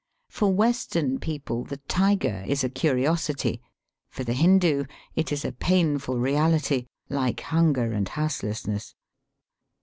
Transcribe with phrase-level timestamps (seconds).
[0.31, 3.61] For Western people the tiger is a curiosity;
[4.09, 8.95] for the Hindoo it is a painful reality, like hunger and houselessness.